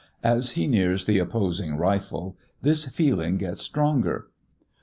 [0.23, 4.31] As he nears the opposing rifle, this feeling gets stronger.